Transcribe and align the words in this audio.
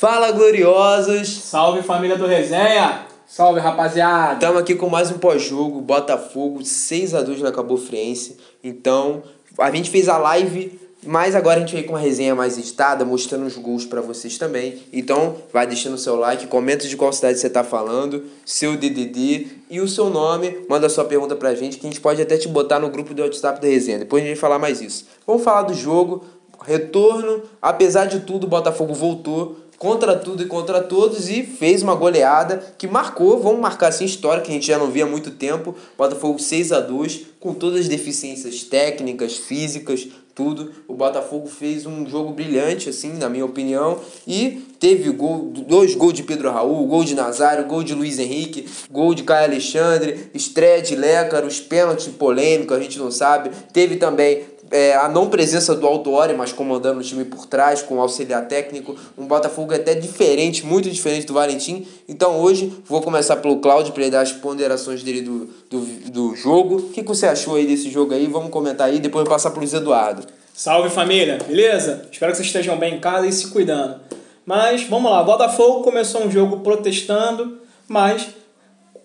Fala, 0.00 0.30
gloriosos! 0.30 1.28
Salve 1.28 1.82
família 1.82 2.16
do 2.16 2.24
Resenha! 2.24 3.04
Salve 3.26 3.58
rapaziada! 3.58 4.34
Estamos 4.34 4.60
aqui 4.60 4.76
com 4.76 4.88
mais 4.88 5.10
um 5.10 5.18
pós-jogo, 5.18 5.80
Botafogo 5.80 6.64
6 6.64 7.16
a 7.16 7.20
2 7.20 7.40
na 7.40 7.50
Cabo 7.50 7.76
Friense. 7.76 8.36
Então, 8.62 9.24
a 9.58 9.68
gente 9.72 9.90
fez 9.90 10.08
a 10.08 10.16
live, 10.16 10.78
mas 11.04 11.34
agora 11.34 11.56
a 11.56 11.60
gente 11.62 11.74
veio 11.74 11.84
com 11.84 11.94
uma 11.94 11.98
resenha 11.98 12.32
mais 12.32 12.56
editada, 12.56 13.04
mostrando 13.04 13.44
os 13.44 13.56
gols 13.56 13.84
para 13.84 14.00
vocês 14.00 14.38
também. 14.38 14.80
Então, 14.92 15.34
vai 15.52 15.66
deixando 15.66 15.94
o 15.94 15.98
seu 15.98 16.14
like, 16.14 16.46
comenta 16.46 16.86
de 16.86 16.96
qual 16.96 17.12
cidade 17.12 17.40
você 17.40 17.50
tá 17.50 17.64
falando, 17.64 18.22
seu 18.46 18.76
DDD 18.76 19.48
e 19.68 19.80
o 19.80 19.88
seu 19.88 20.08
nome. 20.10 20.64
Manda 20.70 20.88
sua 20.88 21.06
pergunta 21.06 21.34
pra 21.34 21.56
gente, 21.56 21.76
que 21.76 21.84
a 21.84 21.90
gente 21.90 22.00
pode 22.00 22.22
até 22.22 22.38
te 22.38 22.46
botar 22.46 22.78
no 22.78 22.88
grupo 22.88 23.12
do 23.12 23.22
WhatsApp 23.22 23.60
da 23.60 23.66
resenha. 23.66 23.98
Depois 23.98 24.22
a 24.22 24.26
gente 24.28 24.36
vai 24.36 24.40
falar 24.42 24.60
mais 24.60 24.80
isso. 24.80 25.06
Vamos 25.26 25.42
falar 25.42 25.62
do 25.62 25.74
jogo, 25.74 26.24
retorno. 26.64 27.42
Apesar 27.60 28.04
de 28.04 28.20
tudo, 28.20 28.44
o 28.44 28.48
Botafogo 28.48 28.94
voltou 28.94 29.66
contra 29.78 30.16
tudo 30.16 30.42
e 30.42 30.46
contra 30.46 30.82
todos 30.82 31.28
e 31.28 31.42
fez 31.42 31.82
uma 31.82 31.94
goleada 31.94 32.74
que 32.76 32.86
marcou, 32.86 33.40
vamos 33.40 33.60
marcar 33.60 33.88
assim 33.88 34.04
história 34.04 34.42
que 34.42 34.50
a 34.50 34.54
gente 34.54 34.66
já 34.66 34.78
não 34.78 34.90
via 34.90 35.04
há 35.04 35.08
muito 35.08 35.30
tempo. 35.30 35.74
Botafogo 35.96 36.38
6 36.38 36.72
a 36.72 36.80
2 36.80 37.26
com 37.38 37.54
todas 37.54 37.80
as 37.80 37.88
deficiências 37.88 38.64
técnicas, 38.64 39.36
físicas, 39.36 40.08
tudo. 40.34 40.72
O 40.86 40.94
Botafogo 40.94 41.48
fez 41.48 41.84
um 41.86 42.06
jogo 42.06 42.32
brilhante 42.32 42.88
assim, 42.88 43.12
na 43.14 43.28
minha 43.28 43.44
opinião, 43.44 43.98
e 44.26 44.62
teve 44.78 45.10
gol, 45.10 45.52
dois 45.52 45.96
gols 45.96 46.14
de 46.14 46.22
Pedro 46.22 46.50
Raul, 46.50 46.86
gol 46.86 47.02
de 47.02 47.14
Nazário, 47.14 47.66
gol 47.66 47.82
de 47.82 47.94
Luiz 47.94 48.20
Henrique, 48.20 48.68
gol 48.88 49.14
de 49.14 49.24
Caio 49.24 49.46
Alexandre, 49.46 50.30
estreia 50.32 50.80
de 50.80 50.94
Lécaro, 50.94 51.46
os 51.46 51.60
pênaltis 51.60 52.06
polêmicos, 52.06 52.76
a 52.76 52.80
gente 52.80 52.98
não 52.98 53.10
sabe. 53.10 53.50
Teve 53.72 53.96
também 53.96 54.44
é, 54.70 54.94
a 54.94 55.08
não 55.08 55.28
presença 55.28 55.74
do 55.74 55.86
Autuori, 55.86 56.34
mas 56.34 56.52
comandando 56.52 57.00
o 57.00 57.02
time 57.02 57.24
por 57.24 57.46
trás, 57.46 57.82
com 57.82 58.00
auxiliar 58.00 58.46
técnico. 58.46 58.96
Um 59.16 59.26
Botafogo 59.26 59.74
até 59.74 59.94
diferente, 59.94 60.64
muito 60.64 60.90
diferente 60.90 61.26
do 61.26 61.34
Valentim. 61.34 61.86
Então 62.08 62.40
hoje 62.40 62.72
vou 62.86 63.00
começar 63.00 63.36
pelo 63.36 63.58
Cláudio 63.58 63.92
para 63.92 64.02
ele 64.02 64.10
dar 64.10 64.20
as 64.20 64.32
ponderações 64.32 65.02
dele 65.02 65.22
do, 65.22 65.48
do, 65.70 65.80
do 66.10 66.36
jogo. 66.36 66.76
O 66.76 66.90
que, 66.90 67.02
que 67.02 67.08
você 67.08 67.26
achou 67.26 67.56
aí 67.56 67.66
desse 67.66 67.90
jogo 67.90 68.14
aí? 68.14 68.26
Vamos 68.26 68.50
comentar 68.50 68.88
aí, 68.88 68.98
depois 68.98 69.28
passar 69.28 69.50
para 69.50 69.62
o 69.62 69.64
Eduardo. 69.64 70.26
Salve 70.52 70.90
família, 70.90 71.38
beleza? 71.46 72.08
Espero 72.10 72.32
que 72.32 72.38
vocês 72.38 72.48
estejam 72.48 72.76
bem 72.76 72.96
em 72.96 73.00
casa 73.00 73.26
e 73.26 73.32
se 73.32 73.48
cuidando. 73.48 74.00
Mas 74.44 74.82
vamos 74.84 75.10
lá, 75.10 75.22
o 75.22 75.24
Botafogo 75.24 75.82
começou 75.82 76.22
um 76.22 76.30
jogo 76.30 76.60
protestando, 76.60 77.58
mas 77.86 78.28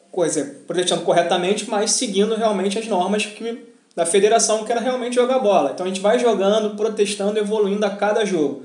coisa, 0.09 0.55
protestando 0.65 1.01
corretamente, 1.01 1.69
mas 1.69 1.91
seguindo 1.91 2.33
realmente 2.35 2.79
as 2.79 2.87
normas 2.87 3.25
que 3.25 3.72
da 3.95 4.05
federação, 4.05 4.63
que 4.63 4.71
era 4.71 4.81
realmente 4.81 5.15
jogar 5.15 5.39
bola. 5.39 5.71
Então 5.73 5.85
a 5.85 5.89
gente 5.89 6.01
vai 6.01 6.17
jogando, 6.19 6.75
protestando, 6.75 7.37
evoluindo 7.37 7.85
a 7.85 7.89
cada 7.89 8.25
jogo. 8.25 8.63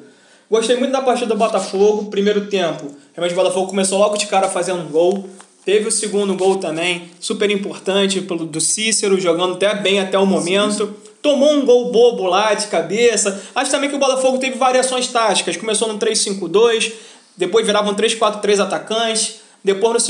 Gostei 0.50 0.76
muito 0.76 0.92
da 0.92 1.02
partida 1.02 1.26
do 1.26 1.36
Botafogo, 1.36 2.10
primeiro 2.10 2.46
tempo. 2.46 2.86
Realmente 3.14 3.32
o 3.32 3.36
Botafogo 3.36 3.66
começou 3.66 3.98
logo 3.98 4.16
de 4.16 4.26
cara 4.26 4.48
fazendo 4.48 4.80
um 4.80 4.88
gol. 4.88 5.28
Teve 5.64 5.86
o 5.86 5.92
segundo 5.92 6.34
gol 6.34 6.56
também, 6.56 7.10
super 7.20 7.50
importante, 7.50 8.22
pelo 8.22 8.46
do 8.46 8.58
Cícero, 8.58 9.20
jogando 9.20 9.54
até 9.54 9.74
bem 9.74 10.00
até 10.00 10.18
o 10.18 10.24
momento. 10.24 10.94
Tomou 11.20 11.52
um 11.52 11.66
gol 11.66 11.92
bobo 11.92 12.24
lá 12.24 12.54
de 12.54 12.68
cabeça. 12.68 13.42
Acho 13.54 13.70
também 13.70 13.90
que 13.90 13.96
o 13.96 13.98
Botafogo 13.98 14.38
teve 14.38 14.56
variações 14.56 15.08
táticas. 15.08 15.58
Começou 15.58 15.92
no 15.92 15.98
3-5-2, 15.98 16.92
depois 17.36 17.66
virava 17.66 17.90
um 17.90 17.94
3-4-3 17.94 18.60
atacantes. 18.60 19.40
Depois 19.62 19.92
no 19.92 20.00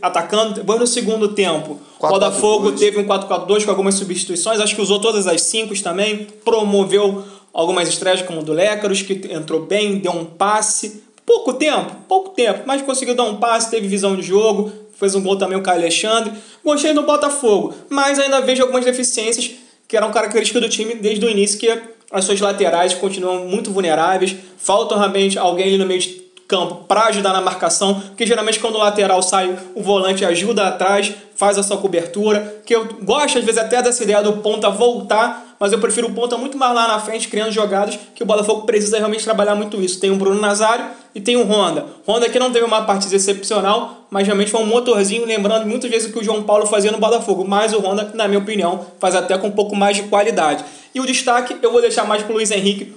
atacando. 0.00 0.54
Depois 0.54 0.80
no 0.80 0.86
segundo 0.86 1.28
tempo, 1.28 1.78
Botafogo 2.00 2.72
teve 2.72 2.98
um 2.98 3.04
4-4-2 3.04 3.64
com 3.64 3.70
algumas 3.70 3.94
substituições. 3.94 4.60
Acho 4.60 4.74
que 4.74 4.82
usou 4.82 5.00
todas 5.00 5.26
as 5.26 5.42
cinco 5.42 5.78
também. 5.82 6.26
Promoveu 6.44 7.24
algumas 7.52 7.88
estreias, 7.88 8.22
como 8.22 8.40
o 8.40 8.42
do 8.42 8.52
Lécaros, 8.52 9.02
que 9.02 9.28
entrou 9.32 9.60
bem, 9.64 9.98
deu 9.98 10.12
um 10.12 10.24
passe. 10.24 11.02
Pouco 11.24 11.54
tempo, 11.54 11.90
pouco 12.06 12.30
tempo, 12.30 12.64
mas 12.66 12.82
conseguiu 12.82 13.14
dar 13.14 13.24
um 13.24 13.36
passe, 13.36 13.70
teve 13.70 13.88
visão 13.88 14.14
de 14.14 14.20
jogo, 14.20 14.70
fez 14.98 15.14
um 15.14 15.22
gol 15.22 15.36
também 15.36 15.56
o 15.56 15.62
Caio 15.62 15.80
Alexandre. 15.80 16.32
Gostei 16.62 16.92
do 16.92 17.02
Botafogo, 17.02 17.72
mas 17.88 18.18
ainda 18.18 18.42
vejo 18.42 18.60
algumas 18.62 18.84
deficiências 18.84 19.52
que 19.88 19.96
eram 19.96 20.10
características 20.12 20.60
do 20.60 20.68
time 20.68 20.94
desde 20.94 21.24
o 21.24 21.30
início, 21.30 21.58
que 21.58 21.80
as 22.10 22.24
suas 22.26 22.40
laterais 22.40 22.94
continuam 22.94 23.46
muito 23.46 23.70
vulneráveis. 23.70 24.36
Falta 24.58 24.96
realmente 24.96 25.38
alguém 25.38 25.68
ali 25.68 25.78
no 25.78 25.86
meio 25.86 26.00
de 26.00 26.24
campo 26.46 26.84
para 26.86 27.06
ajudar 27.06 27.32
na 27.32 27.40
marcação, 27.40 28.00
porque 28.00 28.26
geralmente 28.26 28.60
quando 28.60 28.76
o 28.76 28.78
lateral 28.78 29.22
sai, 29.22 29.56
o 29.74 29.82
volante 29.82 30.24
ajuda 30.24 30.68
atrás, 30.68 31.12
faz 31.34 31.58
a 31.58 31.62
sua 31.62 31.78
cobertura, 31.78 32.62
que 32.64 32.74
eu 32.74 32.86
gosto 33.02 33.38
às 33.38 33.44
vezes 33.44 33.60
até 33.60 33.82
dessa 33.82 34.02
ideia 34.02 34.22
do 34.22 34.34
ponta 34.34 34.70
voltar, 34.70 35.56
mas 35.58 35.72
eu 35.72 35.78
prefiro 35.78 36.08
o 36.08 36.12
ponta 36.12 36.36
muito 36.36 36.58
mais 36.58 36.74
lá 36.74 36.86
na 36.86 36.98
frente, 36.98 37.28
criando 37.28 37.50
jogadas, 37.50 37.98
que 38.14 38.22
o 38.22 38.26
Botafogo 38.26 38.62
precisa 38.62 38.98
realmente 38.98 39.24
trabalhar 39.24 39.54
muito 39.54 39.80
isso. 39.80 39.98
Tem 40.00 40.10
o 40.10 40.16
Bruno 40.16 40.40
Nazário 40.40 40.84
e 41.14 41.20
tem 41.20 41.36
o 41.36 41.44
Honda. 41.44 41.86
Honda 42.06 42.28
que 42.28 42.38
não 42.38 42.52
teve 42.52 42.64
uma 42.64 42.82
partida 42.82 43.14
excepcional, 43.16 44.06
mas 44.10 44.26
realmente 44.26 44.50
foi 44.50 44.60
um 44.60 44.66
motorzinho, 44.66 45.24
lembrando 45.24 45.66
muitas 45.66 45.90
vezes 45.90 46.08
o 46.08 46.12
que 46.12 46.18
o 46.18 46.24
João 46.24 46.42
Paulo 46.42 46.66
fazia 46.66 46.92
no 46.92 46.98
Botafogo, 46.98 47.44
mas 47.46 47.72
o 47.72 47.80
Honda, 47.80 48.10
na 48.14 48.28
minha 48.28 48.40
opinião, 48.40 48.86
faz 49.00 49.14
até 49.14 49.38
com 49.38 49.46
um 49.46 49.52
pouco 49.52 49.74
mais 49.74 49.96
de 49.96 50.04
qualidade. 50.04 50.64
E 50.94 51.00
o 51.00 51.06
destaque 51.06 51.56
eu 51.62 51.72
vou 51.72 51.80
deixar 51.80 52.04
mais 52.04 52.22
para 52.22 52.32
o 52.32 52.34
Luiz 52.36 52.50
Henrique, 52.50 52.94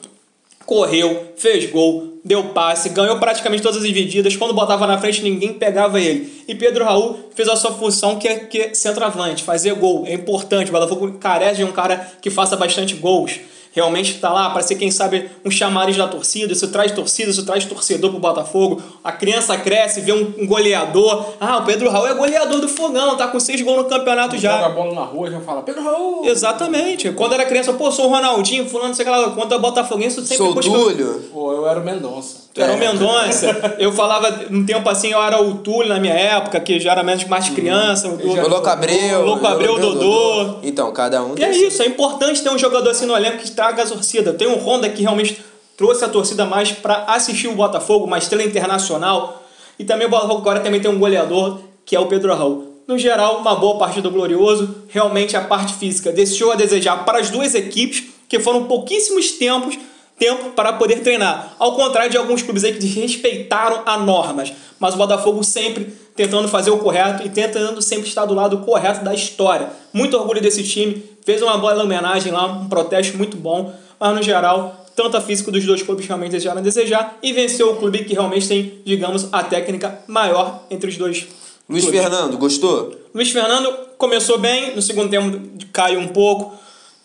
correu, 0.66 1.34
fez 1.38 1.70
gol, 1.70 2.20
deu 2.24 2.46
passe, 2.50 2.90
ganhou 2.90 3.18
praticamente 3.20 3.64
todas 3.64 3.78
as 3.78 3.88
divididas. 3.88 4.36
Quando 4.36 4.54
botava 4.54 4.86
na 4.86 4.98
frente, 4.98 5.24
ninguém 5.24 5.54
pegava 5.54 6.00
ele. 6.00 6.44
E 6.48 6.54
Pedro 6.54 6.84
Raul 6.84 7.18
fez 7.34 7.48
a 7.48 7.56
sua 7.56 7.72
função, 7.72 8.18
que 8.18 8.28
é, 8.28 8.40
que 8.40 8.60
é 8.60 8.74
centroavante, 8.74 9.44
fazer 9.44 9.74
gol. 9.76 10.04
É 10.06 10.14
importante. 10.14 10.70
O 10.70 10.74
Botafogo 10.74 11.14
carece 11.20 11.58
de 11.58 11.64
um 11.64 11.72
cara 11.72 12.06
que 12.22 12.30
faça 12.30 12.56
bastante 12.58 12.96
gols 12.96 13.40
realmente 13.78 14.16
está 14.16 14.32
lá 14.32 14.50
para 14.50 14.64
ser, 14.64 14.76
quem 14.76 14.90
sabe, 14.90 15.30
um 15.46 15.52
chamariz 15.52 15.96
da 15.96 16.08
torcida. 16.08 16.52
Isso 16.52 16.68
traz 16.70 16.92
torcida, 16.92 17.30
isso 17.30 17.46
traz 17.46 17.64
torcedor 17.64 18.10
para 18.10 18.18
o 18.18 18.20
Botafogo. 18.20 18.82
A 19.04 19.12
criança 19.12 19.56
cresce, 19.56 20.02
vê 20.02 20.12
um, 20.12 20.34
um, 20.40 20.48
goleador. 20.48 21.34
Ah, 21.40 21.58
o 21.58 21.64
Pedro 21.64 21.90
Raul 21.92 22.08
é 22.08 22.16
goleador 22.16 22.60
do 22.60 22.68
Fogão, 22.68 23.16
tá 23.16 23.28
com 23.28 23.40
seis 23.40 23.62
gols 23.62 23.78
no 23.78 23.86
campeonato 23.86 24.32
Quando 24.32 24.42
já. 24.42 24.52
Joga 24.54 24.66
a 24.66 24.70
bola 24.70 24.94
na 24.96 25.02
rua 25.02 25.30
já 25.30 25.40
fala, 25.42 25.62
Pedro 25.62 25.84
Raul! 25.84 26.26
Exatamente. 26.26 27.12
Quando 27.12 27.34
era 27.34 27.46
criança, 27.46 27.72
pô, 27.74 27.92
sou 27.92 28.08
o 28.08 28.10
Ronaldinho, 28.10 28.68
fulano, 28.68 28.96
sei 28.96 29.06
lá, 29.06 29.30
quando 29.30 29.54
é 29.54 29.60
Botafoguense, 29.60 30.16
sempre 30.26 30.38
Sou 30.38 30.56
Túlio. 30.56 31.24
Pô, 31.32 31.54
eu 31.54 31.68
era 31.68 31.80
o 31.80 31.84
Mendonça. 31.84 32.48
Tu 32.54 32.62
era 32.62 32.74
o 32.74 32.78
Mendonça. 32.78 33.76
eu 33.78 33.92
falava, 33.92 34.48
um 34.50 34.66
tempo 34.66 34.90
assim, 34.90 35.12
eu 35.12 35.22
era 35.22 35.40
o 35.40 35.60
Túlio 35.60 35.90
na 35.90 36.00
minha 36.00 36.16
época, 36.16 36.60
que 36.60 36.80
já 36.80 36.94
era 36.94 37.04
menos 37.04 37.24
mais 37.26 37.50
criança. 37.50 38.08
O 38.08 38.48
Louco 38.50 38.68
Abreu. 38.68 39.20
O 39.20 39.26
Louco 39.26 39.46
Abreu, 39.46 39.76
o 39.76 39.80
Dodô. 39.80 40.56
Então, 40.64 40.92
cada 40.92 41.24
um 41.24 41.36
E 41.38 41.44
é 41.44 41.52
isso, 41.52 41.84
é 41.84 41.86
importante 41.86 42.42
ter 42.42 42.50
um 42.50 42.58
jogador 42.58 42.90
assim 42.90 43.06
no 43.06 43.16
elenco 43.16 43.38
que 43.38 43.52
traga 43.52 43.67
a 43.70 43.86
torcida. 43.86 44.34
Tem 44.34 44.48
um 44.48 44.58
Honda 44.58 44.90
que 44.90 45.02
realmente 45.02 45.44
trouxe 45.76 46.04
a 46.04 46.10
torcida 46.10 46.46
mais 46.46 46.72
para 46.72 47.04
assistir 47.06 47.48
o 47.48 47.56
Botafogo, 47.56 48.06
uma 48.06 48.18
estrela 48.18 48.44
internacional. 48.44 49.44
E 49.78 49.84
também 49.84 50.08
o 50.08 50.10
Botafogo 50.10 50.40
agora 50.40 50.60
também 50.60 50.80
tem 50.82 50.90
um 50.90 51.00
goleador, 51.00 51.60
que 51.86 51.96
é 51.96 52.00
o 52.00 52.08
Pedro 52.08 52.36
Raul. 52.36 52.84
No 52.88 52.98
geral, 52.98 53.40
uma 53.40 53.56
boa 53.56 53.78
partida 53.78 54.10
do 54.10 54.14
Glorioso. 54.14 54.84
Realmente 54.88 55.36
a 55.36 55.42
parte 55.42 55.74
física 55.74 56.12
deixou 56.12 56.52
a 56.52 56.56
desejar 56.56 57.06
para 57.06 57.20
as 57.20 57.30
duas 57.30 57.54
equipes, 57.54 58.06
que 58.28 58.40
foram 58.40 58.66
pouquíssimos 58.66 59.32
tempos 59.32 59.78
tempo 60.18 60.52
para 60.52 60.74
poder 60.74 61.02
treinar. 61.02 61.56
Ao 61.60 61.76
contrário 61.76 62.10
de 62.10 62.18
alguns 62.18 62.42
clubes 62.42 62.64
aí 62.64 62.74
que 62.74 62.88
respeitaram 62.88 63.84
as 63.86 64.02
normas. 64.02 64.54
Mas 64.80 64.94
o 64.94 64.98
Botafogo 64.98 65.44
sempre 65.44 65.94
tentando 66.16 66.48
fazer 66.48 66.72
o 66.72 66.78
correto 66.80 67.26
e 67.26 67.30
tentando 67.30 67.82
sempre 67.82 68.08
estar 68.08 68.26
do 68.26 68.34
lado 68.34 68.60
correto 68.60 69.04
da 69.04 69.14
história. 69.14 69.70
Muito 69.94 70.18
orgulho 70.18 70.42
desse 70.42 70.64
time. 70.64 71.04
Fez 71.24 71.42
uma 71.42 71.58
boa 71.58 71.82
homenagem 71.82 72.32
lá, 72.32 72.46
um 72.46 72.68
protesto 72.68 73.18
muito 73.18 73.38
bom. 73.38 73.74
Mas 74.00 74.16
no 74.16 74.24
geral, 74.24 74.86
tanto 74.96 75.16
a 75.16 75.22
física 75.22 75.52
dos 75.52 75.64
dois 75.66 75.84
clubes 75.84 76.08
realmente 76.08 76.32
deixaram 76.32 76.60
a 76.60 76.64
desejar 76.64 77.18
e 77.22 77.34
venceu 77.34 77.72
o 77.72 77.76
clube 77.76 78.04
que 78.04 78.14
realmente 78.14 78.48
tem, 78.48 78.82
digamos, 78.84 79.28
a 79.32 79.44
técnica 79.44 80.00
maior 80.08 80.64
entre 80.72 80.90
os 80.90 80.98
dois. 80.98 81.28
Luiz 81.70 81.84
clubes. 81.84 82.02
Fernando, 82.02 82.38
gostou? 82.38 82.96
Luiz 83.14 83.30
Fernando 83.32 83.72
começou 83.98 84.40
bem, 84.40 84.76
no 84.76 84.82
segundo 84.82 85.10
tempo 85.10 85.40
caiu 85.72 86.00
um 86.00 86.08
pouco. 86.08 86.56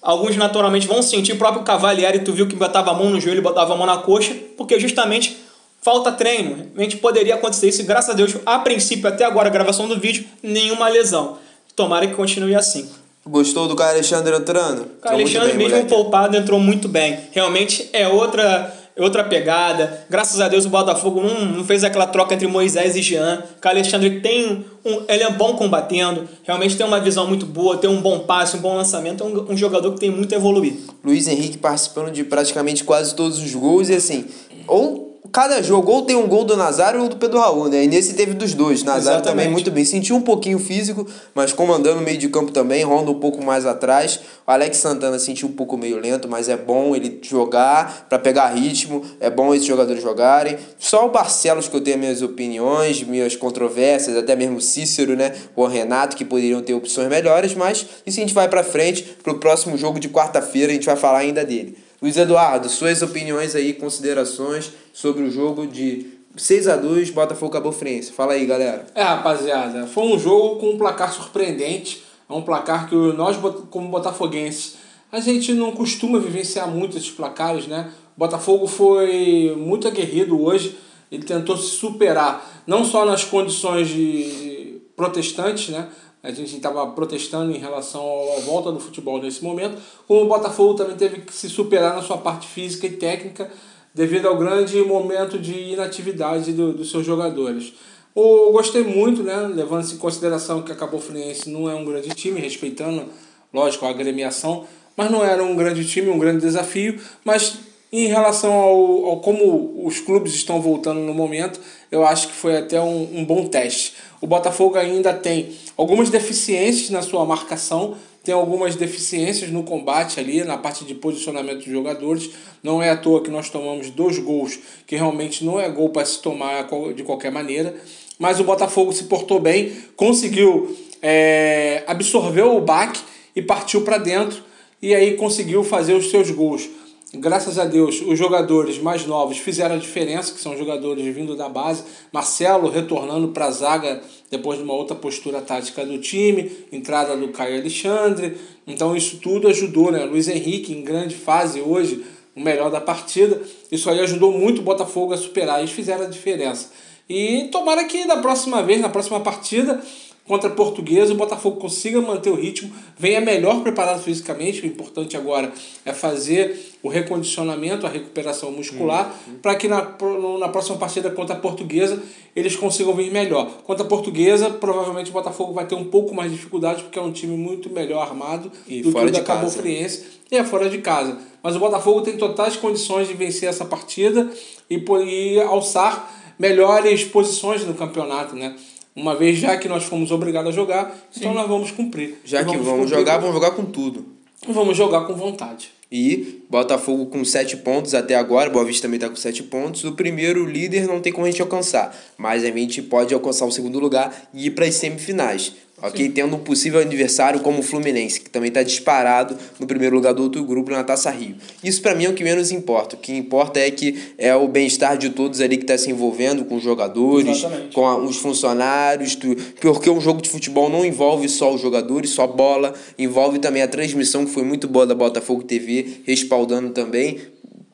Alguns 0.02 0.37
naturalmente 0.37 0.88
vão 0.88 1.00
sentir, 1.00 1.32
o 1.32 1.38
próprio 1.38 1.62
Cavalieri, 1.62 2.19
tu 2.19 2.32
viu 2.32 2.49
que 2.49 2.56
botava 2.56 2.90
a 2.90 2.94
mão 2.94 3.08
no 3.08 3.20
joelho, 3.20 3.40
botava 3.40 3.72
a 3.72 3.76
mão 3.76 3.87
na 3.87 3.99
coxa, 3.99 4.34
porque 4.56 4.81
justamente 4.81 5.37
falta 5.81 6.10
treino. 6.10 6.70
Realmente 6.75 6.96
poderia 6.96 7.37
acontecer 7.37 7.69
isso, 7.69 7.82
e 7.82 7.84
graças 7.84 8.10
a 8.10 8.14
Deus, 8.14 8.37
a 8.44 8.58
princípio, 8.58 9.08
até 9.08 9.25
agora, 9.25 9.49
a 9.49 9.52
gravação 9.52 9.87
do 9.87 9.99
vídeo, 10.00 10.25
nenhuma 10.43 10.88
lesão. 10.88 11.38
Tomara 11.76 12.06
que 12.08 12.14
continue 12.14 12.54
assim. 12.54 12.90
Gostou 13.25 13.69
do 13.69 13.76
Caio 13.76 13.93
Alexandre 13.93 14.34
entrando? 14.34 14.82
O 14.82 15.00
Caio 15.00 15.14
Alexandre, 15.14 15.50
bem, 15.50 15.58
mesmo 15.58 15.76
moleque. 15.76 15.88
poupado, 15.88 16.37
entrou 16.37 16.58
muito 16.58 16.88
bem. 16.88 17.20
Realmente 17.31 17.88
é 17.93 18.08
outra 18.08 18.75
outra 18.97 19.25
pegada. 19.25 20.05
Graças 20.09 20.41
a 20.41 20.49
Deus 20.49 20.65
o 20.67 20.69
Botafogo 20.69 21.21
não, 21.21 21.44
não 21.47 21.65
fez 21.65 21.85
aquela 21.85 22.06
troca 22.06 22.35
entre 22.35 22.47
Moisés 22.47 22.97
e 22.97 23.03
Jean. 23.03 23.43
O 23.65 23.69
Alexandre 23.69 24.21
tem 24.21 24.65
um, 24.85 25.03
ele 25.09 25.23
é 25.23 25.31
bom 25.31 25.55
combatendo, 25.55 26.29
realmente 26.43 26.77
tem 26.77 26.85
uma 26.85 27.00
visão 27.00 27.27
muito 27.27 27.47
boa, 27.47 27.77
tem 27.77 27.89
um 27.89 28.00
bom 28.00 28.21
passe, 28.21 28.56
um 28.56 28.61
bom 28.61 28.75
lançamento, 28.75 29.23
é 29.23 29.27
um, 29.27 29.53
um 29.53 29.56
jogador 29.56 29.93
que 29.93 30.00
tem 30.00 30.11
muito 30.11 30.35
a 30.35 30.39
evoluir. 30.39 30.75
Luiz 31.05 31.29
Henrique 31.29 31.59
participando 31.59 32.11
de 32.11 32.25
praticamente 32.25 32.85
quase 32.85 33.15
todos 33.15 33.39
os 33.39 33.55
gols 33.55 33.89
e 33.89 33.94
assim, 33.94 34.27
ou 34.67 35.12
cada 35.32 35.62
jogo 35.62 35.90
ou 35.90 36.02
tem 36.02 36.14
um 36.14 36.29
gol 36.29 36.44
do 36.44 36.56
Nazário 36.56 37.00
ou 37.00 37.08
do 37.08 37.17
Pedro 37.17 37.40
Raul, 37.40 37.69
né? 37.69 37.84
E 37.84 37.88
nesse 37.88 38.12
teve 38.12 38.34
dos 38.34 38.52
dois. 38.52 38.84
Nazário 38.84 39.17
Exatamente. 39.17 39.25
também 39.25 39.50
muito 39.50 39.70
bem. 39.70 39.82
Sentiu 39.84 40.14
um 40.14 40.20
pouquinho 40.20 40.58
físico, 40.58 41.06
mas 41.34 41.55
comandando 41.55 42.00
o 42.00 42.02
meio 42.02 42.19
de 42.19 42.29
campo 42.29 42.52
também, 42.52 42.84
ronda 42.84 43.11
um 43.11 43.19
pouco 43.19 43.43
mais 43.43 43.64
atrás. 43.64 44.20
O 44.46 44.50
Alex 44.50 44.76
Santana 44.76 45.19
sentiu 45.19 45.49
um 45.49 45.52
pouco 45.52 45.79
meio 45.79 45.99
lento, 45.99 46.29
mas 46.29 46.50
é 46.50 46.56
bom 46.56 46.94
ele 46.94 47.19
jogar 47.23 48.06
para 48.11 48.19
pegar 48.19 48.49
ritmo. 48.49 49.02
É 49.19 49.31
bom 49.31 49.55
esses 49.55 49.67
jogadores 49.67 50.02
jogarem. 50.02 50.58
Só 50.79 51.06
o 51.06 51.08
Barcelos 51.08 51.67
que 51.67 51.76
eu 51.76 51.81
tenho 51.81 51.99
minhas 51.99 52.20
opiniões, 52.20 53.02
minhas 53.02 53.35
controvérsias, 53.35 54.17
até 54.17 54.37
mesmo 54.37 54.58
o 54.58 54.61
Cícero, 54.61 55.17
né? 55.17 55.32
O 55.56 55.67
Renato 55.67 56.14
que 56.14 56.26
poderiam 56.26 56.61
ter 56.61 56.75
opções 56.75 57.08
melhores, 57.08 57.55
mas 57.55 57.87
isso 58.06 58.20
a 58.20 58.23
gente 58.23 58.35
vai 58.35 58.49
para 58.49 58.62
frente 58.62 59.02
pro 59.23 59.38
próximo 59.38 59.78
jogo 59.78 59.99
de 59.99 60.11
quarta-feira, 60.11 60.73
a 60.73 60.75
gente 60.75 60.87
vai 60.87 60.96
falar 60.96 61.19
ainda 61.19 61.43
dele. 61.43 61.76
Luiz 62.02 62.16
Eduardo, 62.16 62.69
suas 62.69 63.00
opiniões 63.00 63.54
aí, 63.54 63.72
considerações 63.72 64.72
sobre 64.93 65.22
o 65.22 65.31
jogo 65.31 65.69
de 65.69 66.08
6 66.37 66.66
a 66.66 66.76
2 66.76 67.10
Botafogo 67.10 67.52
Cabo 67.52 67.70
Friense. 67.70 68.10
Fala 68.10 68.32
aí, 68.32 68.44
galera. 68.44 68.87
É, 68.93 69.04
rapaziada, 69.04 69.87
foi 69.87 70.02
um 70.02 70.19
jogo 70.19 70.56
com 70.56 70.70
um 70.70 70.76
placar 70.76 71.12
surpreendente. 71.12 72.02
É 72.28 72.32
um 72.32 72.43
placar 72.43 72.88
que 72.88 72.96
nós, 72.96 73.37
como 73.70 73.88
botafoguenses, 73.88 74.78
a 75.12 75.20
gente 75.20 75.54
não 75.54 75.70
costuma 75.70 76.19
vivenciar 76.19 76.66
muito 76.66 76.96
esses 76.96 77.12
placares, 77.12 77.69
né? 77.69 77.93
O 78.16 78.19
Botafogo 78.19 78.66
foi 78.66 79.54
muito 79.56 79.87
aguerrido 79.87 80.43
hoje. 80.43 80.76
Ele 81.08 81.22
tentou 81.22 81.56
se 81.56 81.76
superar, 81.76 82.64
não 82.66 82.84
só 82.84 83.04
nas 83.04 83.22
condições 83.22 83.87
de 83.87 84.81
protestantes, 84.96 85.69
né? 85.69 85.87
A 86.23 86.31
gente 86.31 86.55
estava 86.55 86.87
protestando 86.89 87.51
em 87.51 87.59
relação 87.59 88.03
à 88.37 88.41
volta 88.41 88.71
do 88.71 88.79
futebol 88.79 89.21
nesse 89.21 89.43
momento, 89.43 89.77
como 90.07 90.23
o 90.23 90.29
Botafogo 90.29 90.75
também 90.75 90.97
teve 90.97 91.23
que 91.23 91.35
se 91.35 91.49
superar 91.49 91.97
na 91.97 92.03
sua 92.03 92.19
parte 92.19 92.47
física 92.47 92.87
e 92.87 92.91
técnica 92.91 93.51
devido 93.93 94.29
ao 94.29 94.39
grande 94.39 94.81
momento 94.83 95.39
de 95.39 95.73
inatividade 95.73 96.53
do, 96.53 96.73
dos 96.73 96.91
seus 96.91 97.05
jogadores. 97.05 97.73
Eu 98.15 98.53
gostei 98.53 98.85
muito, 98.85 99.23
né, 99.23 99.37
levando 99.53 99.91
em 99.91 99.97
consideração 99.97 100.63
que 100.63 100.71
a 100.71 100.77
Cabo 100.77 100.99
Friense 100.99 101.51
não 101.51 101.69
é 101.69 101.75
um 101.75 101.85
grande 101.85 102.11
time, 102.11 102.41
respeitando, 102.41 103.07
lógico, 103.53 103.85
a 103.85 103.91
agremiação, 103.91 104.67
mas 104.97 105.11
não 105.11 105.25
era 105.25 105.43
um 105.43 105.57
grande 105.57 105.85
time, 105.89 106.11
um 106.11 106.19
grande 106.19 106.43
desafio, 106.43 107.01
mas 107.25 107.59
em 107.93 108.06
relação 108.06 108.53
ao, 108.53 109.05
ao 109.06 109.21
como 109.21 109.85
os 109.85 110.00
clubes 110.00 110.35
estão 110.35 110.62
voltando 110.62 111.00
no 111.00 111.12
momento, 111.12 111.61
eu 111.91 112.06
acho 112.06 112.29
que 112.29 112.35
foi 112.35 112.56
até 112.56 112.81
um, 112.81 113.19
um 113.19 113.25
bom 113.25 113.47
teste. 113.47 113.93
O 114.21 114.27
Botafogo 114.27 114.79
ainda 114.79 115.12
tem 115.12 115.50
algumas 115.77 116.09
deficiências 116.09 116.89
na 116.89 117.03
sua 117.03 117.27
marcação, 117.27 117.94
tem 118.25 118.35
algumas 118.35 118.77
deficiências 118.77 119.50
no 119.50 119.62
combate 119.62 120.19
ali, 120.19 120.43
na 120.43 120.56
parte 120.56 120.85
de 120.85 120.94
posicionamento 120.94 121.59
dos 121.59 121.67
jogadores. 121.67 122.31
Não 122.62 122.83
é 122.83 122.89
à 122.89 122.97
toa 122.97 123.21
que 123.21 123.31
nós 123.31 123.50
tomamos 123.50 123.91
dois 123.91 124.19
gols, 124.19 124.59
que 124.87 124.97
realmente 124.97 125.45
não 125.45 125.61
é 125.61 125.69
gol 125.69 125.91
para 125.91 126.06
se 126.06 126.23
tomar 126.23 126.67
de 126.95 127.03
qualquer 127.03 127.33
maneira. 127.33 127.75
Mas 128.19 128.41
o 128.41 128.45
Botafogo 128.45 128.93
se 128.93 129.05
portou 129.05 129.41
bem, 129.41 129.73
conseguiu 129.97 130.75
é, 131.03 131.83
absorver 131.87 132.43
o 132.43 132.61
baque 132.61 133.00
e 133.35 133.43
partiu 133.43 133.83
para 133.83 133.99
dentro. 133.99 134.43
E 134.81 134.95
aí 134.95 135.17
conseguiu 135.17 135.62
fazer 135.62 135.95
os 135.95 136.11
seus 136.11 136.31
gols 136.31 136.69
graças 137.14 137.59
a 137.59 137.64
Deus, 137.64 138.00
os 138.00 138.19
jogadores 138.19 138.79
mais 138.79 139.06
novos 139.06 139.38
fizeram 139.38 139.75
a 139.75 139.79
diferença, 139.79 140.32
que 140.32 140.41
são 140.41 140.56
jogadores 140.56 141.05
vindo 141.14 141.37
da 141.37 141.49
base. 141.49 141.85
Marcelo 142.12 142.70
retornando 142.70 143.29
para 143.29 143.47
a 143.47 143.50
zaga 143.50 144.03
depois 144.31 144.59
de 144.59 144.64
uma 144.64 144.75
outra 144.75 144.97
postura 144.97 145.41
tática 145.41 145.85
do 145.85 145.99
time, 145.99 146.50
entrada 146.73 147.17
do 147.17 147.29
Caio 147.29 147.61
Alexandre. 147.61 148.37
Então 148.67 148.97
isso 148.97 149.19
tudo 149.19 149.49
ajudou, 149.49 149.93
né? 149.93 150.05
Luiz 150.05 150.29
Henrique 150.29 150.73
em 150.73 150.82
grande 150.82 151.14
fase 151.14 151.61
hoje, 151.61 152.05
o 152.35 152.41
melhor 152.41 152.70
da 152.70 152.81
partida. 152.81 153.43
Isso 153.70 153.91
aí 153.91 154.00
ajudou 154.00 154.32
muito 154.32 154.61
o 154.61 154.64
Botafogo 154.64 155.12
a 155.12 155.17
superar. 155.17 155.59
Eles 155.59 155.73
fizeram 155.73 156.05
a 156.05 156.09
diferença. 156.09 156.70
E 157.09 157.49
tomara 157.53 157.85
que 157.85 158.06
da 158.06 158.17
próxima 158.17 158.62
vez, 158.62 158.81
na 158.81 158.88
próxima 158.88 159.20
partida, 159.20 159.82
contra 160.27 160.49
a 160.49 160.53
Portuguesa, 160.53 161.13
o 161.13 161.17
Botafogo 161.17 161.57
consiga 161.57 162.01
manter 162.01 162.31
o 162.31 162.35
ritmo, 162.35 162.73
venha 162.97 163.21
melhor 163.21 163.61
preparado 163.63 164.03
fisicamente. 164.03 164.63
O 164.63 164.67
importante 164.67 165.17
agora 165.17 165.53
é 165.85 165.93
fazer 165.93 166.73
o 166.83 166.89
recondicionamento, 166.89 167.87
a 167.87 167.89
recuperação 167.89 168.53
muscular, 168.53 169.15
uhum. 169.27 169.35
para 169.43 169.55
que 169.57 169.67
na, 169.67 169.97
na 170.39 170.49
próxima 170.49 170.77
partida 170.77 171.11
contra 171.11 171.35
a 171.35 171.39
Portuguesa 171.39 172.03
eles 172.35 172.57
consigam 172.57 172.95
vir 172.95 173.11
melhor. 173.11 173.47
Contra 173.65 173.85
a 173.85 173.89
Portuguesa, 173.89 174.49
provavelmente 174.51 175.11
o 175.11 175.13
Botafogo 175.13 175.53
vai 175.53 175.67
ter 175.67 175.75
um 175.75 175.85
pouco 175.85 176.15
mais 176.15 176.31
de 176.31 176.37
dificuldade, 176.37 176.83
porque 176.83 176.99
é 176.99 177.03
um 177.03 177.13
time 177.13 177.37
muito 177.37 177.69
melhor 177.71 178.03
armado 178.03 178.51
e 178.67 178.81
do 178.81 178.93
fora 178.93 179.11
que 179.11 179.19
o 179.19 179.21
da 179.21 179.25
Cabo. 179.25 179.51
Friense 179.51 180.05
e 180.31 180.37
é 180.37 180.45
fora 180.45 180.71
de 180.71 180.79
casa. 180.79 181.19
Mas 181.43 181.57
o 181.57 181.59
Botafogo 181.59 182.01
tem 182.01 182.17
totais 182.17 182.57
condições 182.57 183.09
de 183.09 183.15
vencer 183.15 183.49
essa 183.49 183.65
partida 183.65 184.31
e, 184.71 184.83
e 185.07 185.41
alçar 185.41 186.11
melhores 186.39 187.05
posições 187.05 187.65
no 187.67 187.75
campeonato, 187.75 188.35
né? 188.35 188.57
Uma 188.94 189.17
vez 189.17 189.39
já 189.39 189.56
que 189.56 189.69
nós 189.69 189.85
fomos 189.85 190.11
obrigados 190.11 190.50
a 190.50 190.55
jogar, 190.55 190.94
então 191.17 191.33
nós 191.33 191.49
vamos 191.49 191.71
cumprir. 191.71 192.19
Já 192.25 192.43
E 192.43 192.44
que 192.44 192.56
vamos 192.56 192.69
cumprir 192.69 192.89
jogar, 192.89 193.19
vamos 193.19 193.35
jogar 193.35 193.50
com 193.53 193.65
tudo. 193.65 194.05
vamos 194.47 194.77
jogar 194.77 195.06
com 195.06 195.15
vontade. 195.15 195.71
E 195.91 196.43
Botafogo 196.49 197.06
com 197.06 197.23
7 197.23 197.59
pontos 197.59 197.94
até 197.94 198.15
agora, 198.15 198.49
Boa 198.49 198.65
Vista 198.65 198.83
também 198.83 198.97
está 198.97 199.11
com 199.11 199.17
7 199.17 199.43
pontos. 199.43 199.85
O 199.85 199.93
primeiro 199.93 200.47
líder 200.47 200.87
não 200.87 201.00
tem 201.00 201.12
como 201.12 201.27
a 201.27 201.31
gente 201.31 201.43
alcançar, 201.43 201.94
mas 202.17 202.43
a 202.44 202.50
gente 202.50 202.81
pode 202.81 203.12
alcançar 203.12 203.44
o 203.44 203.53
segundo 203.53 203.79
lugar 203.79 204.31
e 204.33 204.47
ir 204.47 204.53
para 204.53 204.65
as 204.65 204.75
semifinais. 204.75 205.53
Ok? 205.82 206.08
Tendo 206.11 206.37
um 206.37 206.38
possível 206.38 206.81
adversário 206.81 207.40
como 207.40 207.58
o 207.58 207.62
Fluminense, 207.62 208.20
que 208.20 208.31
também 208.31 208.49
está 208.49 208.62
disparado 208.62 209.37
no 209.58 209.67
primeiro 209.67 209.96
lugar 209.96 210.14
do 210.14 210.23
outro 210.23 210.44
grupo 210.44 210.70
na 210.70 210.84
Taça 210.84 211.11
Rio. 211.11 211.34
Isso 211.62 211.82
para 211.82 211.94
mim 211.94 212.05
é 212.05 212.08
o 212.08 212.14
que 212.14 212.23
menos 212.23 212.52
importa. 212.52 212.94
O 212.94 212.99
que 212.99 213.12
importa 213.12 213.58
é 213.58 213.70
que 213.70 213.96
é 214.17 214.34
o 214.34 214.46
bem-estar 214.46 214.96
de 214.96 215.11
todos 215.11 215.40
ali 215.40 215.56
que 215.56 215.64
está 215.64 215.76
se 215.76 215.90
envolvendo 215.90 216.44
com 216.44 216.55
os 216.56 216.62
jogadores, 216.62 217.38
Exatamente. 217.38 217.75
com 217.75 217.84
a- 217.87 217.96
os 217.99 218.17
funcionários, 218.17 219.17
tu- 219.17 219.34
porque 219.61 219.90
um 219.90 220.00
jogo 220.00 220.23
de 220.23 220.31
futebol 220.31 220.70
não 220.70 220.84
envolve 220.84 221.29
só 221.29 221.52
os 221.52 221.61
jogadores, 221.61 222.11
só 222.11 222.26
bola, 222.26 222.73
envolve 222.99 223.38
também 223.40 223.62
a 223.62 223.69
transmissão 223.69 224.25
que 224.25 224.31
foi 224.31 224.44
muito 224.44 224.69
boa 224.69 224.87
da 224.87 224.94
Botafogo 224.94 225.43
TV, 225.43 226.02
respaldando 226.06 226.70
também. 226.70 227.19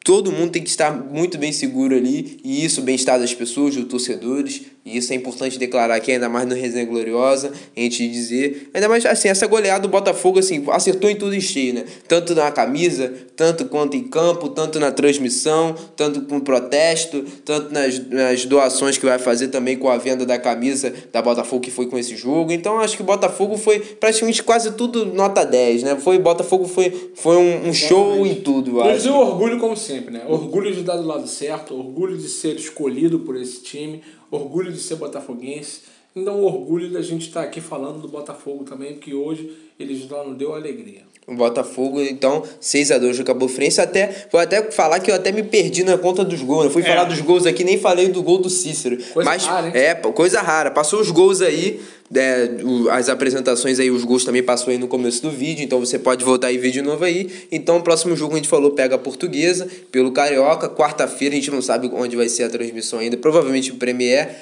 Todo 0.04 0.32
mundo 0.32 0.52
tem 0.52 0.62
que 0.62 0.70
estar 0.70 0.90
muito 0.92 1.36
bem 1.36 1.52
seguro 1.52 1.94
ali, 1.94 2.38
e 2.42 2.64
isso, 2.64 2.80
o 2.80 2.84
bem-estar 2.84 3.18
das 3.18 3.34
pessoas, 3.34 3.76
dos 3.76 3.84
torcedores, 3.86 4.62
e 4.88 4.96
isso 4.96 5.12
é 5.12 5.16
importante 5.16 5.58
declarar 5.58 5.96
aqui, 5.96 6.12
ainda 6.12 6.28
mais 6.28 6.46
no 6.46 6.54
Resenha 6.54 6.86
Gloriosa, 6.86 7.52
a 7.76 7.80
gente 7.80 8.08
dizer. 8.08 8.70
Ainda 8.72 8.88
mais 8.88 9.04
assim, 9.04 9.28
essa 9.28 9.46
goleada 9.46 9.80
do 9.80 9.88
Botafogo, 9.88 10.38
assim, 10.38 10.64
acertou 10.70 11.10
em 11.10 11.16
tudo 11.16 11.34
em 11.34 11.40
cheio, 11.40 11.74
né? 11.74 11.84
Tanto 12.06 12.34
na 12.34 12.50
camisa, 12.50 13.12
tanto 13.36 13.66
quanto 13.66 13.96
em 13.96 14.04
campo, 14.04 14.48
tanto 14.48 14.80
na 14.80 14.90
transmissão, 14.90 15.74
tanto 15.96 16.22
com 16.22 16.40
protesto, 16.40 17.22
tanto 17.44 17.72
nas, 17.72 17.98
nas 18.08 18.44
doações 18.44 18.96
que 18.96 19.04
vai 19.04 19.18
fazer 19.18 19.48
também 19.48 19.76
com 19.76 19.88
a 19.88 19.98
venda 19.98 20.24
da 20.24 20.38
camisa 20.38 20.92
da 21.12 21.20
Botafogo 21.20 21.62
que 21.62 21.70
foi 21.70 21.86
com 21.86 21.98
esse 21.98 22.16
jogo. 22.16 22.50
Então 22.50 22.80
acho 22.80 22.96
que 22.96 23.02
o 23.02 23.06
Botafogo 23.06 23.56
foi 23.56 23.80
praticamente 23.80 24.42
quase 24.42 24.72
tudo 24.72 25.04
nota 25.06 25.44
10, 25.44 25.82
né? 25.82 25.96
Foi 25.96 26.18
Botafogo 26.18 26.66
foi, 26.66 27.12
foi 27.14 27.36
um, 27.36 27.68
um 27.68 27.72
show 27.72 28.26
em 28.26 28.36
tudo, 28.36 28.78
eu 28.78 28.82
acho. 28.82 29.04
deu 29.04 29.14
orgulho 29.14 29.58
como 29.58 29.76
sempre, 29.76 30.12
né? 30.12 30.22
Orgulho 30.28 30.72
de 30.72 30.80
estar 30.80 30.96
do 30.96 31.06
lado 31.06 31.28
certo, 31.28 31.74
orgulho 31.74 32.16
de 32.16 32.28
ser 32.28 32.56
escolhido 32.56 33.20
por 33.20 33.36
esse 33.36 33.62
time, 33.62 34.02
orgulho 34.30 34.72
de 34.72 34.78
ser 34.78 34.96
botafoguense. 34.96 35.82
Então, 36.14 36.42
orgulho 36.42 36.90
da 36.90 37.02
gente 37.02 37.28
estar 37.28 37.42
aqui 37.42 37.60
falando 37.60 38.00
do 38.00 38.08
Botafogo 38.08 38.64
também, 38.64 38.94
porque 38.94 39.14
hoje 39.14 39.67
eles 39.78 40.08
nos 40.08 40.36
deu 40.36 40.54
alegria. 40.54 41.06
O 41.26 41.34
Botafogo, 41.34 42.00
então, 42.00 42.42
6x2 42.58 43.20
acabou 43.20 43.48
Friense. 43.50 43.82
Até, 43.82 44.28
vou 44.32 44.40
até 44.40 44.70
falar 44.70 44.98
que 44.98 45.10
eu 45.10 45.14
até 45.14 45.30
me 45.30 45.42
perdi 45.42 45.84
na 45.84 45.98
conta 45.98 46.24
dos 46.24 46.40
gols. 46.40 46.64
Eu 46.64 46.70
fui 46.70 46.80
É. 46.82 46.86
falar 46.86 47.04
dos 47.04 47.20
gols 47.20 47.44
aqui, 47.44 47.62
nem 47.64 47.76
falei 47.78 48.08
do 48.08 48.22
gol 48.22 48.38
do 48.38 48.48
Cícero. 48.48 48.96
Coisa 49.12 49.28
Mas 49.28 49.44
rara, 49.44 49.66
hein? 49.66 49.72
é, 49.74 49.94
coisa 49.94 50.40
rara. 50.40 50.70
Passou 50.70 50.98
os 51.02 51.10
gols 51.10 51.42
aí, 51.42 51.80
é, 52.14 52.48
as 52.92 53.10
apresentações 53.10 53.78
aí, 53.78 53.90
os 53.90 54.04
gols 54.04 54.24
também 54.24 54.42
passou 54.42 54.70
aí 54.70 54.78
no 54.78 54.88
começo 54.88 55.20
do 55.20 55.30
vídeo, 55.30 55.62
então 55.62 55.78
você 55.78 55.98
pode 55.98 56.24
voltar 56.24 56.50
e 56.50 56.56
ver 56.56 56.70
de 56.70 56.80
novo 56.80 57.04
aí. 57.04 57.30
Então, 57.52 57.76
o 57.76 57.82
próximo 57.82 58.16
jogo 58.16 58.32
a 58.32 58.36
gente 58.36 58.48
falou 58.48 58.70
pega 58.70 58.94
a 58.94 58.98
Portuguesa 58.98 59.68
pelo 59.92 60.10
Carioca. 60.12 60.66
Quarta-feira 60.70 61.34
a 61.34 61.36
gente 61.36 61.50
não 61.50 61.60
sabe 61.60 61.90
onde 61.92 62.16
vai 62.16 62.30
ser 62.30 62.44
a 62.44 62.48
transmissão 62.48 63.00
ainda, 63.00 63.18
provavelmente 63.18 63.70
o 63.70 63.74
Premier. 63.74 64.34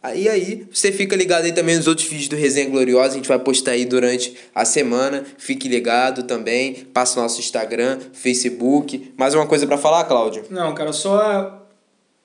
Aí 0.00 0.28
aí, 0.28 0.66
você 0.72 0.92
fica 0.92 1.16
ligado 1.16 1.44
aí 1.44 1.52
também 1.52 1.76
nos 1.76 1.88
outros 1.88 2.06
vídeos 2.06 2.28
do 2.28 2.36
Resenha 2.36 2.70
Gloriosa, 2.70 3.14
a 3.14 3.16
gente 3.16 3.28
vai 3.28 3.38
postar 3.38 3.72
aí 3.72 3.84
durante 3.84 4.36
a 4.54 4.64
semana. 4.64 5.24
Fique 5.36 5.68
ligado 5.68 6.22
também, 6.22 6.86
passa 6.92 7.18
o 7.18 7.22
nosso 7.22 7.40
Instagram, 7.40 7.98
Facebook. 8.12 9.12
Mais 9.16 9.34
uma 9.34 9.46
coisa 9.46 9.66
pra 9.66 9.76
falar, 9.76 10.04
Cláudio? 10.04 10.44
Não, 10.50 10.72
cara, 10.72 10.92
só 10.92 11.66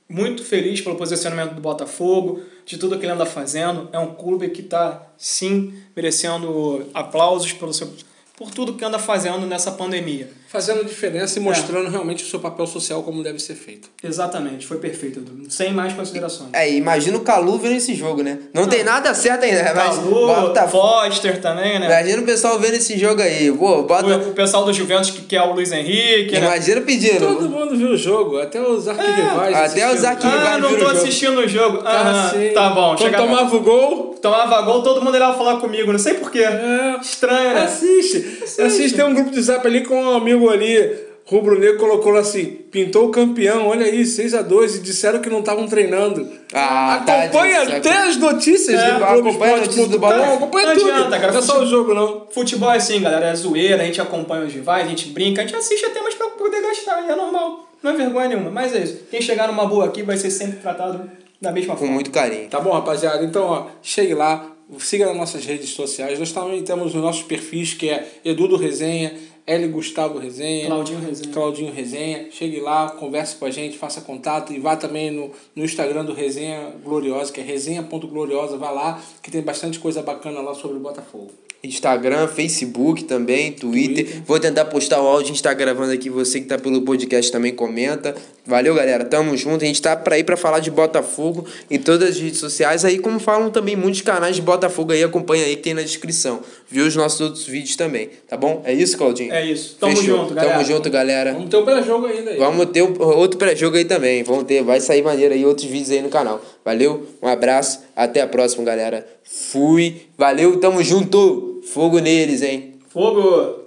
muito 0.07 0.45
feliz 0.45 0.81
pelo 0.81 0.95
posicionamento 0.95 1.55
do 1.55 1.61
Botafogo, 1.61 2.41
de 2.63 2.77
tudo 2.77 2.99
que 2.99 3.05
ele 3.05 3.13
anda 3.13 3.25
fazendo. 3.25 3.89
É 3.91 3.97
um 3.97 4.13
clube 4.13 4.49
que 4.49 4.61
está, 4.61 5.07
sim, 5.17 5.73
merecendo 5.95 6.87
aplausos 6.93 7.53
pelo 7.53 7.73
seu, 7.73 7.91
por 8.37 8.51
tudo 8.51 8.75
que 8.75 8.85
anda 8.85 8.99
fazendo 8.99 9.47
nessa 9.47 9.71
pandemia. 9.71 10.29
Fazendo 10.53 10.85
diferença 10.85 11.39
e 11.39 11.41
mostrando 11.41 11.89
realmente 11.89 12.23
o 12.23 12.27
seu 12.27 12.39
papel 12.39 12.67
social 12.67 13.01
como 13.01 13.23
deve 13.23 13.39
ser 13.39 13.55
feito. 13.55 13.89
Exatamente, 14.03 14.67
foi 14.67 14.77
perfeito, 14.77 15.17
Edu. 15.19 15.49
Sem 15.49 15.73
mais 15.73 15.93
considerações. 15.93 16.49
É, 16.53 16.71
imagina 16.71 17.17
o 17.17 17.21
Calu 17.21 17.57
vendo 17.57 17.73
esse 17.75 17.95
jogo, 17.95 18.21
né? 18.21 18.37
Não, 18.53 18.67
tem 18.67 18.83
nada 18.83 19.15
certo 19.15 19.45
ainda, 19.45 19.73
mas 19.73 19.95
Calu, 19.97 20.27
bota 20.27 20.67
Foster 20.67 21.41
também, 21.41 21.79
né? 21.79 21.87
Imagina 21.87 22.21
o 22.21 22.25
pessoal 22.25 22.59
vendo 22.59 22.75
esse 22.75 22.99
jogo 22.99 23.19
aí. 23.23 23.51
Pô, 23.51 23.81
bota. 23.81 24.05
O, 24.05 24.29
o 24.29 24.33
pessoal 24.33 24.63
do 24.63 24.71
Juventus 24.71 25.09
que 25.09 25.23
quer 25.23 25.41
o 25.41 25.53
Luiz 25.53 25.71
Henrique, 25.71 26.33
né? 26.39 26.45
Imagina 26.45 26.81
pedindo. 26.81 27.19
Todo 27.19 27.49
mundo 27.49 27.75
viu 27.75 27.89
o 27.89 27.97
jogo, 27.97 28.37
até 28.39 28.61
os 28.61 28.87
arquirrivais. 28.87 29.55
até 29.71 29.91
os 29.91 30.03
arquirrivais. 30.03 30.47
Ah, 30.53 30.57
não 30.59 30.77
tô 30.77 30.85
o 30.85 30.89
assistindo 30.89 31.39
o 31.39 31.47
jogo. 31.47 31.79
Tá, 31.79 31.89
Aham, 31.89 32.29
sim. 32.29 32.53
tá 32.53 32.69
bom. 32.69 32.89
Quando 32.89 32.99
chegava- 32.99 33.25
tomava 33.27 33.55
o 33.55 33.59
gol, 33.59 34.15
tomava 34.21 34.61
gol, 34.61 34.83
todo 34.83 35.01
mundo 35.01 35.17
ia 35.17 35.33
falar 35.33 35.57
comigo. 35.57 35.91
Não 35.91 35.97
sei 35.99 36.13
porquê. 36.13 36.43
É. 36.43 36.99
Estranho, 37.01 37.55
né? 37.55 37.63
Assiste. 37.63 38.43
Assiste. 38.61 38.95
Tem 38.95 39.03
um 39.05 39.15
grupo 39.15 39.31
de 39.31 39.41
zap 39.41 39.65
ali 39.65 39.81
com 39.83 39.95
um 39.99 40.15
amigo 40.15 40.42
ali, 40.49 40.97
Rubro 41.25 41.57
Negro, 41.59 41.77
colocou 41.77 42.11
lá 42.11 42.19
assim: 42.19 42.45
pintou 42.71 43.05
o 43.07 43.09
campeão, 43.09 43.67
olha 43.67 43.85
aí, 43.85 44.01
6x2, 44.03 44.77
e 44.77 44.79
disseram 44.79 45.19
que 45.19 45.29
não 45.29 45.39
estavam 45.39 45.67
treinando. 45.67 46.27
Ah, 46.53 47.01
tá, 47.05 47.23
acompanha 47.23 47.65
disso, 47.65 47.77
até 47.77 47.97
as 47.97 48.17
notícias 48.17 48.79
É, 48.81 48.91
do 48.93 48.99
Globo 49.05 49.29
acompanha 49.29 49.53
a 49.55 49.59
notícia 49.59 49.87
do 49.87 49.99
Botafogo. 49.99 50.33
acompanha 50.33 50.67
Não 50.67 50.75
tudo. 50.75 50.91
adianta, 50.91 51.19
cara, 51.19 51.31
Não 51.31 51.39
é 51.39 51.41
só 51.41 51.61
o 51.61 51.65
jogo, 51.65 51.93
não. 51.93 52.27
Futebol 52.29 52.71
é 52.71 52.77
assim, 52.77 52.99
galera, 53.01 53.27
é 53.27 53.35
zoeira, 53.35 53.81
a 53.81 53.85
gente 53.85 54.01
acompanha 54.01 54.45
os 54.45 54.53
rivais, 54.53 54.85
a 54.85 54.89
gente 54.89 55.09
brinca, 55.09 55.41
a 55.41 55.45
gente 55.45 55.55
assiste 55.55 55.85
até 55.85 56.01
mais 56.01 56.13
pra 56.15 56.27
poder 56.31 56.61
gastar, 56.61 57.05
e 57.07 57.11
é 57.11 57.15
normal. 57.15 57.69
Não 57.81 57.91
é 57.91 57.95
vergonha 57.95 58.27
nenhuma, 58.29 58.49
mas 58.51 58.73
é 58.75 58.79
isso. 58.79 58.99
Quem 59.11 59.21
chegar 59.21 59.47
numa 59.47 59.65
boa 59.65 59.85
aqui 59.85 60.03
vai 60.03 60.15
ser 60.17 60.29
sempre 60.31 60.59
tratado 60.59 61.09
da 61.41 61.51
mesma 61.51 61.73
Com 61.73 61.79
forma. 61.79 61.93
muito 61.93 62.11
carinho. 62.11 62.47
Tá 62.49 62.59
bom, 62.59 62.71
rapaziada? 62.71 63.23
Então, 63.25 63.43
ó, 63.45 63.65
chegue 63.81 64.13
lá, 64.13 64.45
siga 64.79 65.05
nas 65.07 65.17
nossas 65.17 65.45
redes 65.45 65.69
sociais. 65.71 66.17
Nós 66.17 66.31
também 66.31 66.61
temos 66.63 66.95
os 66.95 67.01
nossos 67.01 67.23
perfis, 67.23 67.73
que 67.73 67.89
é 67.89 68.07
Edu 68.23 68.47
do 68.47 68.55
Resenha, 68.55 69.13
L 69.45 69.67
Gustavo 69.67 70.19
Resenha, 70.19 70.67
Claudinho 70.67 70.99
Resenha. 70.99 71.33
Claudinho 71.33 71.73
Resenha. 71.73 72.27
Chegue 72.31 72.61
lá, 72.61 72.91
converse 72.91 73.35
com 73.35 73.45
a 73.45 73.51
gente, 73.51 73.77
faça 73.77 74.01
contato 74.01 74.53
e 74.53 74.59
vá 74.59 74.75
também 74.75 75.11
no, 75.11 75.31
no 75.55 75.65
Instagram 75.65 76.05
do 76.05 76.13
Resenha 76.13 76.73
Gloriosa, 76.83 77.31
que 77.31 77.41
é 77.41 77.43
resenha.gloriosa. 77.43 78.57
Vá 78.57 78.69
lá, 78.69 79.01
que 79.21 79.29
tem 79.29 79.41
bastante 79.41 79.79
coisa 79.79 80.01
bacana 80.01 80.39
lá 80.41 80.53
sobre 80.53 80.77
o 80.77 80.79
Botafogo. 80.79 81.31
Instagram, 81.63 82.27
Facebook 82.27 83.05
também, 83.05 83.53
Twitter. 83.53 84.21
Vou 84.25 84.37
tentar 84.37 84.65
postar 84.65 85.01
o 85.01 85.07
áudio, 85.07 85.23
a 85.23 85.27
gente 85.27 85.41
tá 85.41 85.53
gravando 85.53 85.93
aqui. 85.93 86.09
Você 86.09 86.41
que 86.41 86.45
tá 86.45 86.57
pelo 86.57 86.81
podcast 86.81 87.31
também 87.31 87.55
comenta. 87.55 88.13
Valeu, 88.45 88.75
galera. 88.75 89.05
Tamo 89.05 89.37
junto. 89.37 89.63
A 89.63 89.67
gente 89.67 89.81
tá 89.81 89.95
pra 89.95 90.19
ir 90.19 90.25
pra 90.25 90.35
falar 90.35 90.59
de 90.59 90.69
Botafogo 90.69 91.47
em 91.71 91.79
todas 91.79 92.09
as 92.09 92.19
redes 92.19 92.39
sociais. 92.39 92.83
Aí, 92.83 92.99
como 92.99 93.17
falam 93.17 93.49
também 93.49 93.77
muitos 93.77 94.01
canais 94.01 94.35
de 94.35 94.41
Botafogo 94.41 94.91
aí, 94.91 95.01
acompanha 95.01 95.45
aí 95.45 95.55
que 95.55 95.61
tem 95.61 95.73
na 95.73 95.81
descrição. 95.81 96.41
Viu 96.69 96.85
os 96.85 96.97
nossos 96.97 97.21
outros 97.21 97.45
vídeos 97.45 97.77
também, 97.77 98.09
tá 98.27 98.35
bom? 98.35 98.61
É 98.65 98.73
isso, 98.73 98.97
Claudinho? 98.97 99.32
É 99.33 99.43
isso. 99.43 99.77
Tamo 99.79 99.95
Fechou. 99.95 100.17
junto, 100.19 100.33
galera. 100.35 100.53
Tamo 100.53 100.65
junto, 100.65 100.89
galera. 100.91 101.33
Vamos 101.33 101.49
ter 101.49 101.57
um 101.57 101.65
pré-jogo 101.65 102.05
ainda 102.05 102.29
aí. 102.29 102.37
Vamos 102.37 102.65
ter 102.67 102.81
outro 102.83 103.39
pré-jogo 103.39 103.77
aí 103.77 103.85
também. 103.85 104.21
Vamos 104.21 104.43
ter, 104.43 104.61
vai 104.61 104.79
sair 104.79 105.01
maneiro 105.01 105.33
aí 105.33 105.43
outros 105.43 105.65
vídeos 105.65 105.89
aí 105.89 106.03
no 106.03 106.09
canal. 106.09 106.39
Valeu, 106.63 107.07
um 107.19 107.27
abraço, 107.27 107.79
até 107.95 108.21
a 108.21 108.27
próxima, 108.27 108.63
galera. 108.63 109.07
Fui, 109.23 110.03
valeu, 110.15 110.59
tamo 110.59 110.83
junto. 110.83 111.61
Fogo 111.63 111.97
neles, 111.97 112.43
hein? 112.43 112.75
Fogo! 112.89 113.62